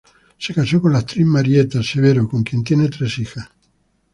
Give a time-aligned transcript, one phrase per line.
[0.39, 3.47] Se casó con la actriz Marieta Severo, con quien tiene tres hijas.